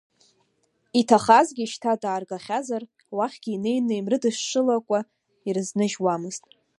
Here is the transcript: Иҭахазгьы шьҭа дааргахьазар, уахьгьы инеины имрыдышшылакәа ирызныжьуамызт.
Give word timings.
Иҭахазгьы 0.99 1.65
шьҭа 1.71 1.93
дааргахьазар, 2.01 2.83
уахьгьы 3.17 3.51
инеины 3.55 3.93
имрыдышшылакәа 3.97 4.99
ирызныжьуамызт. 5.47 6.43